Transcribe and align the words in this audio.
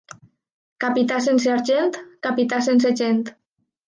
Capità 0.85 1.19
sense 1.25 1.51
argent, 1.55 1.93
capità 2.29 2.63
sense 2.69 2.93
gent. 3.03 3.21